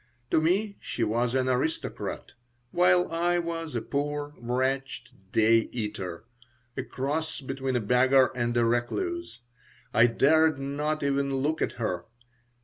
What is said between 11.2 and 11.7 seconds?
look